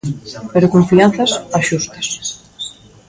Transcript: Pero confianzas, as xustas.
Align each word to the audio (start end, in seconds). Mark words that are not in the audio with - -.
Pero 0.53 0.73
confianzas, 0.75 1.31
as 1.57 1.63
xustas. 1.69 2.07